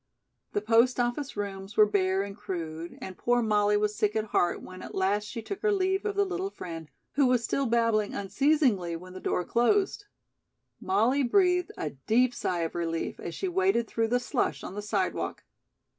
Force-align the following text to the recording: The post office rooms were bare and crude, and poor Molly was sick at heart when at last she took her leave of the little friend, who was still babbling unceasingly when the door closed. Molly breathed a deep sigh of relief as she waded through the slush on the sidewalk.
The 0.53 0.61
post 0.63 0.99
office 0.99 1.37
rooms 1.37 1.77
were 1.77 1.85
bare 1.85 2.23
and 2.23 2.35
crude, 2.35 2.97
and 3.03 3.15
poor 3.15 3.43
Molly 3.43 3.77
was 3.77 3.95
sick 3.95 4.15
at 4.15 4.25
heart 4.25 4.59
when 4.63 4.81
at 4.81 4.95
last 4.95 5.25
she 5.25 5.43
took 5.43 5.59
her 5.61 5.71
leave 5.71 6.05
of 6.05 6.15
the 6.15 6.25
little 6.25 6.49
friend, 6.49 6.89
who 7.11 7.27
was 7.27 7.43
still 7.43 7.67
babbling 7.67 8.15
unceasingly 8.15 8.95
when 8.95 9.13
the 9.13 9.19
door 9.19 9.43
closed. 9.45 10.05
Molly 10.79 11.21
breathed 11.21 11.71
a 11.77 11.91
deep 11.91 12.33
sigh 12.33 12.61
of 12.61 12.73
relief 12.73 13.19
as 13.19 13.35
she 13.35 13.47
waded 13.47 13.87
through 13.87 14.07
the 14.07 14.19
slush 14.19 14.63
on 14.63 14.73
the 14.73 14.81
sidewalk. 14.81 15.43